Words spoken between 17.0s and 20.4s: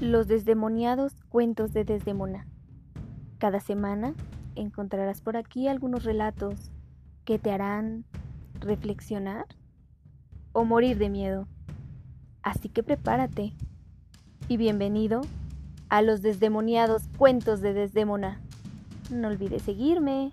cuentos de Desdemona. No olvides seguirme.